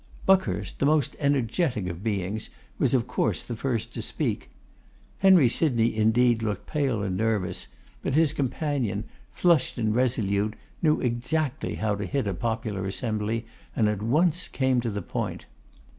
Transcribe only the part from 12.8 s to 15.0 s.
assembly, and at once came to